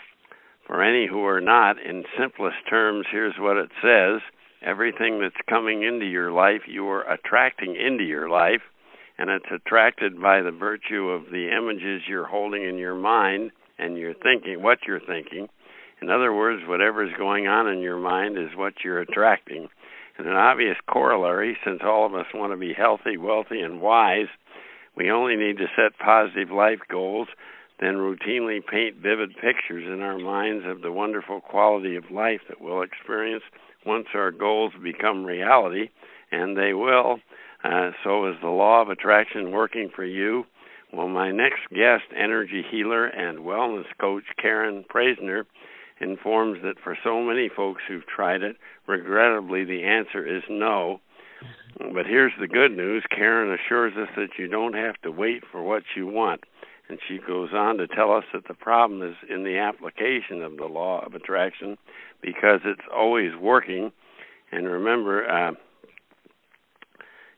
[0.65, 4.21] For any who are not, in simplest terms, here's what it says
[4.61, 8.61] everything that's coming into your life, you are attracting into your life,
[9.17, 13.97] and it's attracted by the virtue of the images you're holding in your mind and
[13.97, 15.47] you're thinking, what you're thinking.
[16.01, 19.67] In other words, whatever's going on in your mind is what you're attracting.
[20.17, 24.27] And an obvious corollary, since all of us want to be healthy, wealthy, and wise,
[24.95, 27.27] we only need to set positive life goals
[27.79, 32.61] then routinely paint vivid pictures in our minds of the wonderful quality of life that
[32.61, 33.43] we'll experience
[33.85, 35.89] once our goals become reality,
[36.31, 37.19] and they will.
[37.63, 40.45] Uh, so is the law of attraction working for you?
[40.93, 45.43] Well, my next guest, energy healer and wellness coach Karen Praisner,
[45.99, 51.01] informs that for so many folks who've tried it, regrettably the answer is no.
[51.93, 55.61] But here's the good news Karen assures us that you don't have to wait for
[55.61, 56.43] what you want.
[56.89, 60.57] And she goes on to tell us that the problem is in the application of
[60.57, 61.77] the law of attraction
[62.21, 63.91] because it's always working.
[64.51, 65.51] And remember, uh,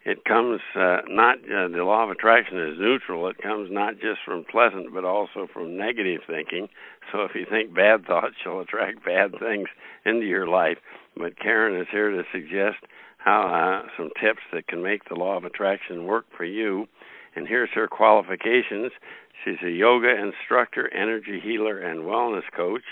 [0.06, 3.28] it comes uh, not uh, the law of attraction is neutral.
[3.28, 6.70] It comes not just from pleasant, but also from negative thinking.
[7.12, 9.68] So if you think bad thoughts, you'll attract bad things
[10.06, 10.78] into your life.
[11.18, 12.78] But Karen is here to suggest
[13.18, 16.88] how uh, some tips that can make the law of attraction work for you.
[17.40, 18.92] And here's her qualifications.
[19.46, 22.84] She's a yoga instructor, energy healer, and wellness coach,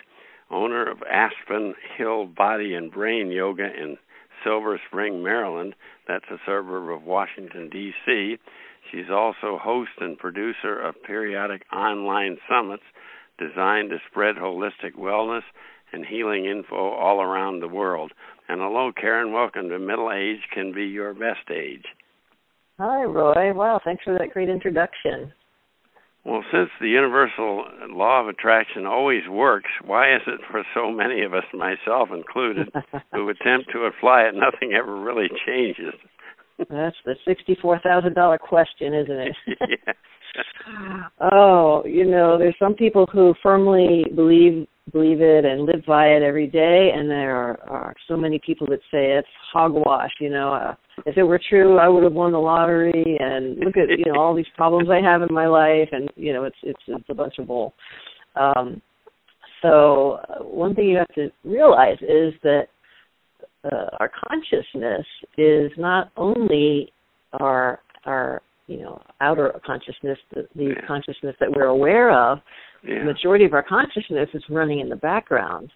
[0.49, 3.97] owner of Aspen Hill Body and Brain Yoga in
[4.45, 5.75] Silver Spring, Maryland.
[6.07, 8.37] That's a suburb of Washington, D.C.
[8.89, 12.83] She's also host and producer of periodic online summits
[13.37, 15.43] designed to spread holistic wellness
[15.91, 18.13] and healing info all around the world.
[18.47, 19.33] And hello, Karen.
[19.33, 21.83] Welcome to Middle Age Can Be Your Best Age.
[22.79, 23.53] Hi, Roy.
[23.53, 25.33] Wow, thanks for that great introduction.
[26.23, 31.23] Well, since the universal law of attraction always works, why is it for so many
[31.23, 32.67] of us, myself included,
[33.13, 35.93] who attempt to apply it, nothing ever really changes?
[36.69, 39.35] That's the sixty-four thousand dollar question, isn't it?
[41.31, 46.21] oh, you know, there's some people who firmly believe believe it and live by it
[46.21, 50.11] every day, and there are, are so many people that say it's hogwash.
[50.19, 53.77] You know, uh, if it were true, I would have won the lottery, and look
[53.77, 56.57] at you know all these problems I have in my life, and you know, it's
[56.63, 57.73] it's it's a bunch of bull.
[58.35, 58.81] Um,
[59.61, 62.67] so uh, one thing you have to realize is that
[63.63, 65.05] uh, our consciousness
[65.37, 66.91] is not only
[67.33, 70.87] our our you know outer consciousness, the, the yeah.
[70.87, 72.39] consciousness that we're aware of.
[72.83, 72.99] Yeah.
[72.99, 75.71] The majority of our consciousness is running in the background,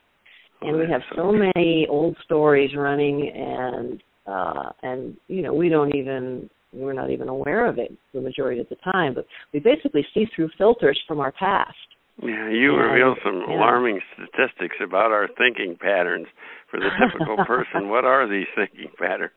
[0.61, 5.95] and we have so many old stories running, and uh, and you know we don't
[5.95, 9.13] even we're not even aware of it the majority of the time.
[9.13, 11.75] But we basically see through filters from our past.
[12.21, 13.55] Yeah, you and, reveal some yeah.
[13.55, 16.27] alarming statistics about our thinking patterns
[16.69, 17.89] for the typical person.
[17.89, 19.31] what are these thinking patterns?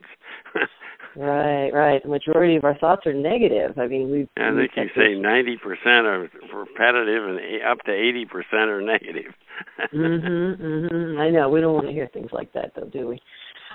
[1.17, 2.03] Right, right.
[2.03, 3.79] The majority of our thoughts are negative.
[3.79, 4.29] I mean, we.
[4.37, 7.39] I think you say ninety percent are repetitive, and
[7.71, 9.33] up to eighty percent are negative.
[9.95, 11.21] mhm, mhm.
[11.21, 13.21] I know we don't want to hear things like that, though, do we?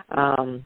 [0.09, 0.65] Um,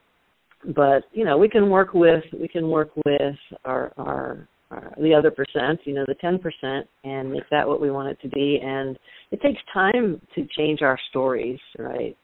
[0.76, 5.14] but you know, we can work with we can work with our our, our the
[5.14, 8.30] other percent, you know, the ten percent, and make that what we want it to
[8.30, 8.60] be.
[8.64, 8.98] And
[9.32, 12.18] it takes time to change our stories, right?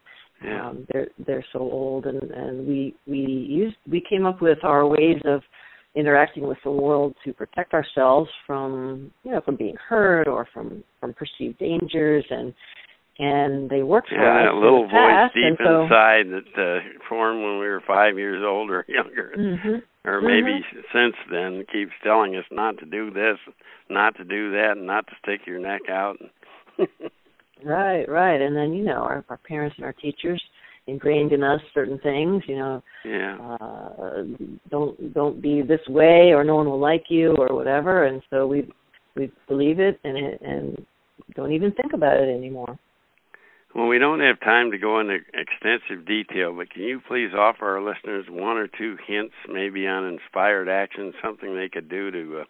[0.43, 0.69] Yeah.
[0.69, 4.87] Um, they're they're so old, and and we we used we came up with our
[4.87, 5.41] ways of
[5.95, 10.83] interacting with the world to protect ourselves from you know from being hurt or from
[10.99, 12.53] from perceived dangers and
[13.19, 14.47] and they work for yeah, us.
[14.47, 18.17] Yeah, a little voice past, deep so, inside that uh, formed when we were five
[18.17, 20.79] years old or younger, mm-hmm, or maybe mm-hmm.
[20.93, 23.37] since then keeps telling us not to do this,
[23.89, 26.15] not to do that, and not to stick your neck out.
[27.63, 28.41] Right, right.
[28.41, 30.41] And then, you know, our, our parents and our teachers
[30.87, 32.83] ingrained in us certain things, you know.
[33.05, 33.37] Yeah.
[33.61, 34.23] Uh
[34.69, 38.47] don't don't be this way or no one will like you or whatever and so
[38.47, 38.67] we
[39.15, 40.85] we believe it and it and
[41.35, 42.79] don't even think about it anymore.
[43.75, 47.77] Well, we don't have time to go into extensive detail, but can you please offer
[47.77, 52.39] our listeners one or two hints, maybe on inspired action, something they could do to
[52.39, 52.43] uh,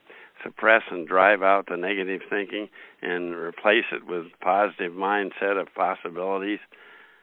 [0.43, 2.67] suppress and drive out the negative thinking
[3.01, 6.59] and replace it with positive mindset of possibilities?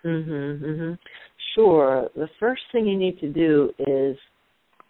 [0.04, 0.98] Mhm, mhm.
[1.54, 2.08] Sure.
[2.14, 4.18] The first thing you need to do is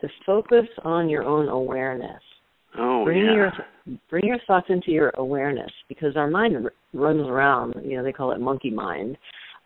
[0.01, 2.23] to focus on your own awareness.
[2.79, 3.33] Oh, bring yeah.
[3.35, 3.53] your
[4.11, 7.75] bring your thoughts into your awareness because our mind r- runs around.
[7.83, 9.17] You know, they call it monkey mind.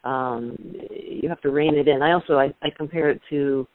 [0.05, 0.57] Um,
[0.91, 2.03] you have to rein it in.
[2.03, 3.67] I also I, I compare it to,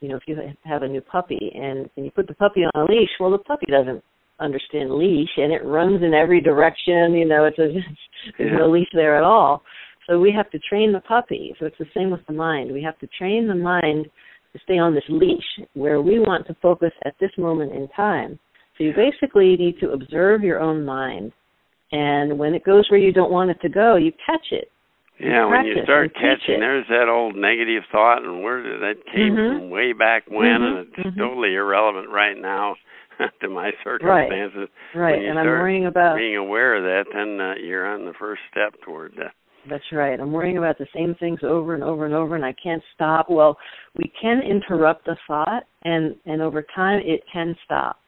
[0.00, 2.82] you know, if you have a new puppy and, and you put the puppy on
[2.82, 4.02] a leash, well, the puppy doesn't
[4.42, 7.14] understand leash and it runs in every direction.
[7.14, 7.68] You know, it's a
[8.38, 9.62] there's no leash there at all.
[10.08, 11.54] So we have to train the puppy.
[11.58, 12.72] So it's the same with the mind.
[12.72, 14.06] We have to train the mind
[14.52, 18.38] to stay on this leash where we want to focus at this moment in time.
[18.76, 21.32] So you basically need to observe your own mind.
[21.92, 24.68] And when it goes where you don't want it to go, you catch it.
[25.20, 29.36] Yeah, when you start catching, there's that old negative thought, and where did that came
[29.36, 29.58] Mhm.
[29.60, 29.70] from?
[29.70, 31.16] Way back when, and Mhm, it's mhm.
[31.16, 32.76] totally irrelevant right now
[33.40, 34.68] to my circumstances.
[34.94, 35.20] Right.
[35.20, 38.42] You And I'm worrying about Being aware of that, then uh, you're on the first
[38.50, 39.32] step toward that.
[39.68, 40.18] That's right.
[40.18, 43.26] I'm worrying about the same things over and over and over, and I can't stop.
[43.30, 43.56] Well,
[43.96, 47.98] we can interrupt the thought, and and over time it can stop.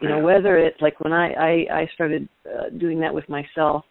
[0.00, 3.84] You know, whether it's like when I I, I started uh, doing that with myself.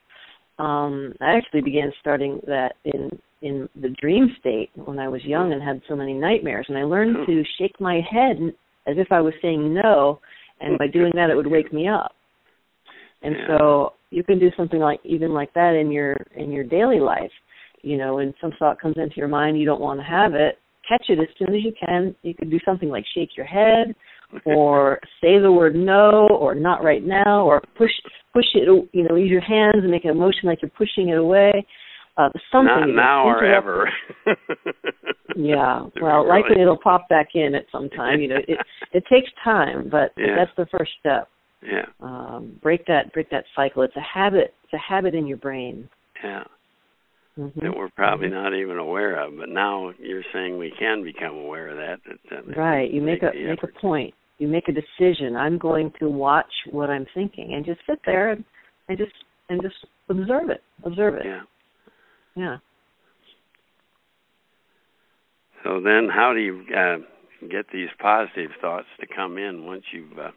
[0.59, 3.09] Um, I actually began starting that in
[3.41, 6.83] in the dream state when I was young and had so many nightmares, and I
[6.83, 8.37] learned to shake my head
[8.85, 10.19] as if I was saying no,
[10.63, 12.13] and by doing that it would wake me up.
[13.21, 13.47] And Yeah.
[13.47, 17.31] so you can do something like even like that in your in your daily life.
[17.81, 20.59] You know, when some thought comes into your mind you don't want to have it,
[20.87, 22.15] catch it as soon as you can.
[22.23, 23.95] You could do something like shake your head
[24.45, 27.91] or say the word no or not right now or push
[28.33, 31.17] push it you know, use your hands and make a motion like you're pushing it
[31.17, 31.65] away.
[32.17, 33.89] Uh something Not now or ever.
[35.35, 35.85] Yeah.
[35.99, 38.19] Well, really- likely it'll pop back in at some time.
[38.21, 38.59] You know, it
[38.93, 40.35] it takes time, but, Yeah.
[40.35, 41.27] that's the first step.
[41.61, 43.83] Yeah, Um break that break that cycle.
[43.83, 44.53] It's a habit.
[44.65, 45.89] It's a habit in your brain.
[46.23, 46.43] yeah.
[47.39, 47.55] Mhm.
[47.63, 51.69] That we're probably not even aware of, but now you're saying we can become aware
[51.69, 51.99] of that.
[52.07, 52.91] that, that Right.
[52.91, 54.13] You make a the make a point.
[54.37, 55.35] You make a decision.
[55.35, 58.43] I'm going to watch what I'm thinking and just sit there and,
[58.87, 59.13] and just
[59.49, 59.75] and just
[60.09, 60.61] observe it.
[60.83, 61.25] Observe it.
[61.25, 61.41] Yeah.
[62.35, 62.57] Yeah.
[65.63, 66.97] So then, how do you uh,
[67.49, 70.31] get these positive thoughts to come in once you've uh,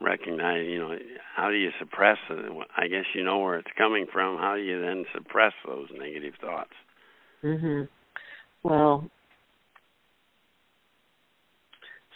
[0.00, 0.68] recognized?
[0.68, 0.98] You know,
[1.36, 2.52] how do you suppress it?
[2.76, 4.38] I guess you know where it's coming from.
[4.38, 6.72] How do you then suppress those negative thoughts?
[7.44, 7.88] Mhm.
[8.62, 9.10] Well,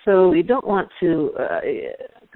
[0.08, 1.60] so we don't want to uh,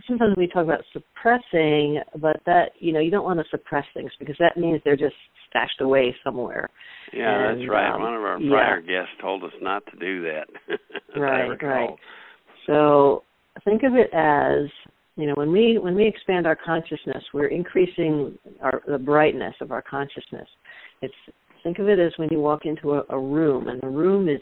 [0.06, 4.10] sometimes we talk about suppressing, but that, you know, you don't want to suppress things
[4.18, 5.14] because that means they're just
[5.48, 6.68] stashed away somewhere.
[7.12, 7.94] Yeah, And, that's right.
[7.94, 8.50] um, One of our yeah.
[8.50, 10.46] prior guests told us not to do that.
[11.14, 11.90] Right, right.
[12.66, 13.22] So
[13.66, 14.70] think of it as
[15.16, 19.72] you know when we when we expand our consciousness, we're increasing our the brightness of
[19.72, 20.48] our consciousness.
[21.02, 21.12] It's
[21.62, 24.40] think of it as when you walk into a, a room and the room is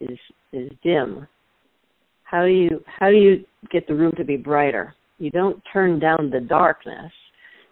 [0.00, 0.18] is
[0.52, 1.28] is dim.
[2.30, 4.94] How do you how do you get the room to be brighter?
[5.18, 7.12] You don't turn down the darkness.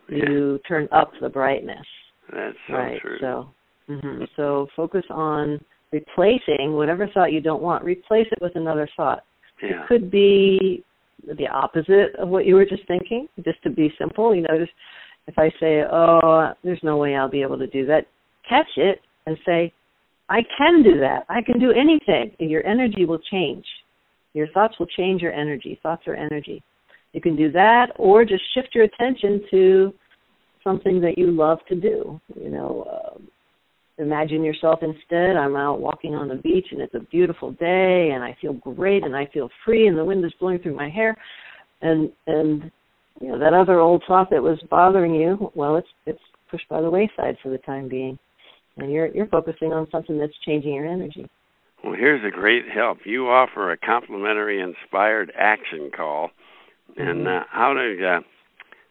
[0.09, 1.87] You turn up the brightness.
[2.33, 3.01] That's so right.
[3.01, 3.19] true.
[3.21, 3.49] So
[3.89, 5.61] hmm so focus on
[5.93, 7.85] replacing whatever thought you don't want.
[7.85, 9.25] Replace it with another thought
[9.63, 9.87] yeah.
[9.87, 10.85] could be
[11.27, 14.35] the opposite of what you were just thinking, just to be simple.
[14.35, 14.73] You know, just
[15.27, 18.07] if I say, oh, there's no way I'll be able to do that,
[18.49, 19.73] catch it and say,
[20.29, 21.25] I can do that.
[21.29, 22.35] I can do anything.
[22.41, 23.65] And your energy will change.
[24.39, 25.81] Your thoughts will change your energy.
[25.83, 26.63] Thoughts are energy.
[27.13, 29.93] You can do that or just shift your attention to
[30.63, 32.21] something that you love to do.
[32.41, 33.19] You know, uh,
[33.99, 38.23] imagine yourself instead i'm out walking on the beach and it's a beautiful day and
[38.23, 41.17] i feel great and i feel free and the wind is blowing through my hair
[41.83, 42.71] and and
[43.21, 46.81] you know that other old thought that was bothering you well it's it's pushed by
[46.81, 48.17] the wayside for the time being
[48.77, 51.29] and you're you're focusing on something that's changing your energy
[51.85, 52.99] Well, here's a great help.
[53.05, 56.31] You offer a complimentary inspired action call,
[56.97, 57.41] and Mhm.
[57.41, 58.21] uh, how do uh,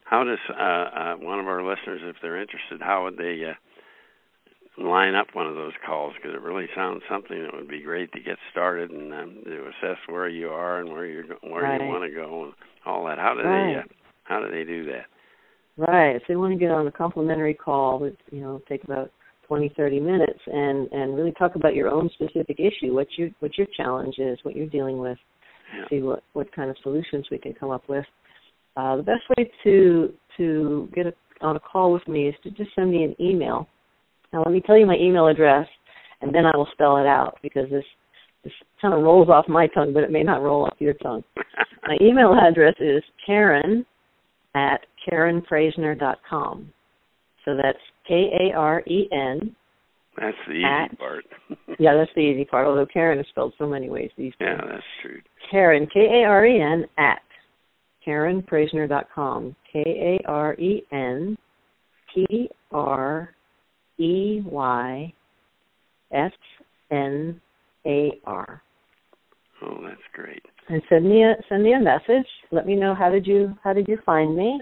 [0.06, 3.56] how does uh, uh, one of our listeners, if they're interested, how would they uh,
[4.82, 6.14] line up one of those calls?
[6.16, 9.68] Because it really sounds something that would be great to get started and um, to
[9.68, 11.82] assess where you are and where you're go- where Right.
[11.82, 12.54] you want to go and
[12.86, 13.20] all that.
[13.20, 13.84] How do they uh,
[14.24, 15.06] how do they do that?
[15.78, 19.12] right if they want to get on a complimentary call it you know take about
[19.48, 23.58] twenty thirty minutes and and really talk about your own specific issue, what you what
[23.58, 25.18] your challenge is, what you're dealing with,
[25.76, 25.86] Yeah.
[25.90, 28.06] see what what kind of solutions we can come up with.
[28.76, 32.52] Uh, the best way to to get a, on a call with me is to
[32.52, 33.68] just send me an email.
[34.34, 35.68] Now let me tell you my email address,
[36.22, 37.86] and then I will spell it out because this
[38.44, 41.24] this kind of rolls off my tongue, but it may not roll off your tongue.
[41.88, 43.86] My email address is Karen
[44.56, 46.72] at KarenPreisner.com.
[47.48, 49.56] So that's K A R E N.
[50.20, 51.24] That's the easy At- part.
[51.80, 54.50] Yeah, that's the easy part, although Karen is spelled so many ways these days.
[54.60, 55.22] yeah, that's true.
[55.50, 57.22] Karen, K A R E N, at
[58.06, 59.56] KarenPreisner.com.
[59.72, 61.38] K A R E N
[62.14, 63.30] P R
[63.98, 65.14] E Y
[66.12, 66.32] S
[66.92, 67.40] N
[67.86, 68.62] A R.
[69.64, 70.42] Oh, that's great.
[70.68, 72.28] And send me a send me a message.
[72.52, 74.60] Let me know how did you how did you find me?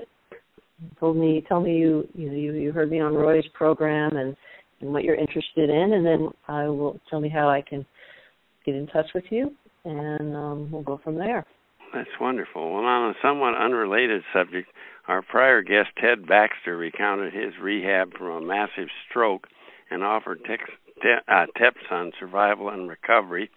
[0.99, 4.35] Told me tell me you you know you, you heard me on Roy's program and
[4.81, 7.85] and what you're interested in, and then I will tell me how I can
[8.65, 9.51] get in touch with you,
[9.85, 11.45] and um, we'll go from there.
[11.93, 12.73] That's wonderful.
[12.73, 14.69] Well, on a somewhat unrelated subject,
[15.07, 19.47] our prior guest, Ted Baxter, recounted his rehab from a massive stroke
[19.89, 20.69] and offered tics,
[21.01, 23.49] te- uh, tips on survival and recovery.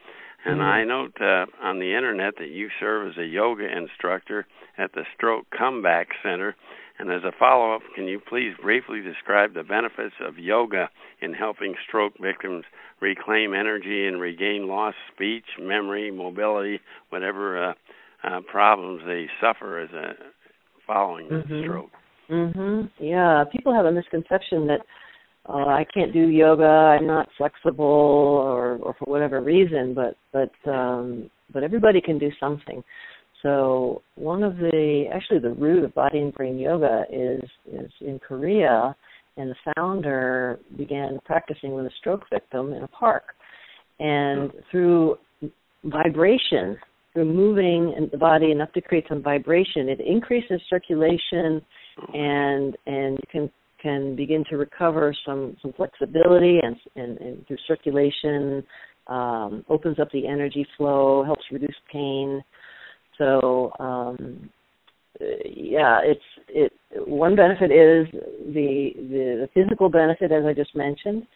[0.45, 0.65] And Mhm.
[0.65, 4.47] I note uh, on the internet that you serve as a yoga instructor
[4.77, 6.55] at the Stroke Comeback Center.
[6.99, 10.91] And as a follow up, can you please briefly describe the benefits of yoga
[11.21, 12.65] in helping stroke victims
[13.01, 16.81] reclaim energy and regain lost speech, memory, mobility,
[17.11, 17.73] whatever uh,
[18.25, 20.15] uh, problems they suffer as a
[20.87, 21.63] following the Mhm.
[21.63, 21.91] stroke?
[22.29, 22.91] Mhm.
[22.99, 24.81] Yeah, people have a misconception that
[25.49, 26.65] uh, I can't do yoga.
[26.65, 29.95] I'm not flexible, or or for whatever reason.
[29.95, 32.85] But but um, but everybody can do something.
[33.43, 38.19] So one of the actually the root of body and brain yoga is is in
[38.19, 38.97] Korea,
[39.37, 43.35] and the founder began practicing with a stroke victim in a park,
[44.01, 45.19] and through
[45.85, 46.77] vibration,
[47.13, 51.63] through moving the body enough to create some vibration, it increases circulation
[52.13, 57.57] and and you can can begin to recover some some flexibility and and, and through
[57.67, 58.65] circulation
[59.09, 62.43] um, opens up the energy flow, helps reduce pain.
[63.19, 64.51] So um,
[65.21, 66.73] yeah, it's it.
[67.07, 71.27] One benefit is the the, the physical benefit, as I just mentioned.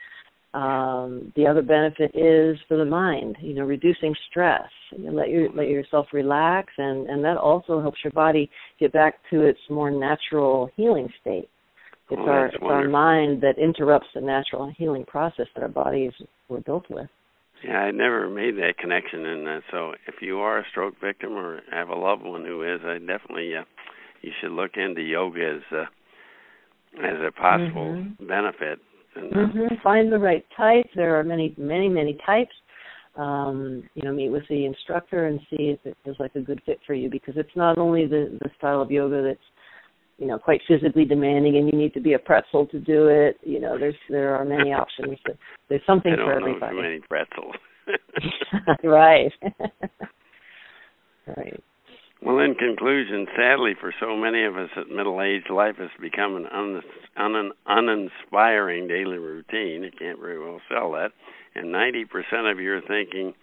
[0.54, 4.68] Um, the other benefit is for the mind, you know, reducing stress.
[4.96, 9.14] You let your let yourself relax, and and that also helps your body get back
[9.30, 11.48] to its more natural healing state.
[12.10, 16.12] It's Oh, our it's our mind that interrupts the natural healing process that our bodies
[16.48, 17.08] were built with.
[17.64, 21.32] Yeah, I never made that connection, and uh, so if you are a stroke victim
[21.32, 23.64] or have a loved one who is, I definitely uh,
[24.22, 25.84] you should look into yoga as uh,
[27.04, 28.26] as a possible Mhm.
[28.26, 28.80] benefit.
[29.14, 30.86] And, uh, hmm Find the right type.
[30.94, 32.54] There are many, many, many types.
[33.14, 36.62] Um, you know, meet with the instructor and see if it feels like a good
[36.64, 39.48] fit for you because it's not only the the style of yoga that's
[40.18, 43.38] you know quite physically demanding and you need to be a pretzel to do it.
[43.42, 45.18] You know, there's there are many options.
[45.68, 46.76] There's something I don't for know everybody.
[46.76, 47.54] too many pretzels.
[48.84, 49.32] right.
[51.36, 51.62] right.
[52.24, 56.36] Well, in conclusion, sadly for so many of us at middle age, life has become
[56.36, 56.80] an un,
[57.16, 59.82] un, uninspiring daily routine.
[59.82, 61.10] You can't very well sell that.
[61.56, 63.34] And 90% of your thinking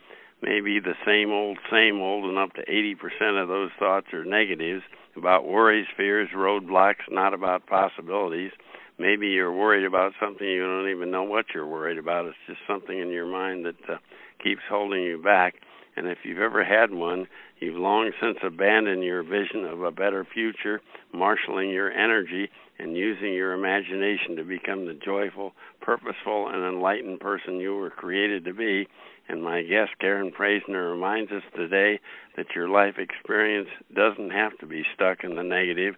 [0.42, 4.26] may be the same old, same old, and up to 80% of those thoughts are
[4.26, 4.84] negatives
[5.16, 8.52] about worries, fears, roadblocks, not about possibilities.
[8.98, 12.26] Maybe you're worried about something you don't even know what you're worried about.
[12.26, 13.98] It's just something in your mind that uh,
[14.44, 15.56] keeps holding you back.
[15.96, 17.28] And if you've ever had one,
[17.60, 20.82] you've long since abandoned your vision of a better future,
[21.14, 27.60] marshaling your energy and using your imagination to become the joyful, purposeful, and enlightened person
[27.60, 28.88] you were created to be.
[29.28, 32.00] And my guest, Karen Preisner, reminds us today
[32.36, 35.96] that your life experience doesn't have to be stuck in the negative.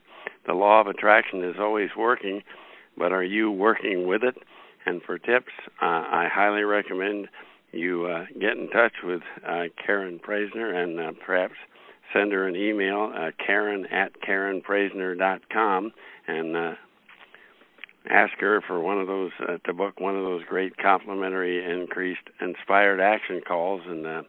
[0.47, 2.41] The law of attraction is always working,
[2.97, 4.35] but are you working with it?
[4.85, 7.27] And for tips, uh, I highly recommend
[7.71, 11.53] you uh, get in touch with uh, Karen Preisner and uh, perhaps
[12.13, 15.91] send her an email, uh, Karen at KarenPreisner.com,
[16.27, 16.73] and uh,
[18.09, 22.27] ask her for one of those uh, to book one of those great complimentary increased
[22.39, 24.23] inspired action calls, and uh,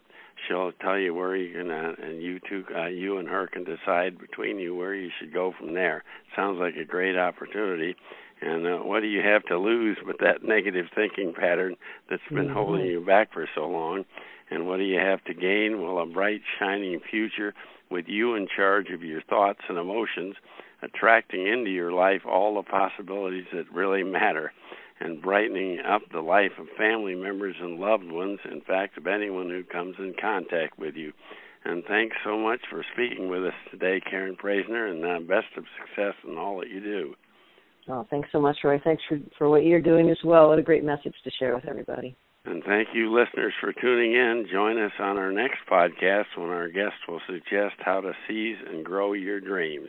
[0.46, 3.64] she'll tell you where you can, uh, and you two, uh, you and her can
[3.64, 6.04] decide between you where you should go from there.
[6.36, 7.96] Sounds like a great opportunity.
[8.44, 11.76] And uh, what do you have to lose but that negative thinking pattern
[12.10, 12.52] that's been Mhm.
[12.52, 14.04] holding you back for so long?
[14.52, 15.80] And what do you have to gain?
[15.80, 17.54] Well, a bright, shining future
[17.90, 20.34] with you in charge of your thoughts and emotions,
[20.82, 24.52] attracting into your life all the possibilities that really matter.
[25.00, 29.48] and brightening up the life of family members and loved ones, in fact, of anyone
[29.50, 31.12] who comes in contact with you.
[31.64, 35.64] And thanks so much for speaking with us today, Karen Praisner, and uh, best of
[35.78, 37.14] success in all that you do.
[37.88, 38.80] Oh, thanks so much, Roy.
[38.82, 40.48] Thanks for, for what you're doing as well.
[40.48, 42.16] What a great message to share with everybody.
[42.44, 44.48] And thank you, listeners, for tuning in.
[44.50, 48.84] Join us on our next podcast when our guest will suggest how to seize and
[48.84, 49.88] grow your dreams.